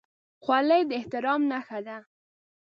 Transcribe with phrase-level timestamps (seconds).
[0.43, 1.97] خولۍ د احترام نښه ده.